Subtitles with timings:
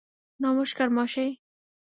[0.39, 1.31] নমস্কার, মশাই।